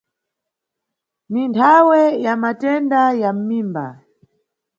Ni 1.31 1.41
nthawe 1.51 1.99
ya 2.23 2.33
matenda 2.43 3.01
ya 3.21 3.29
mʼmimba. 3.37 3.85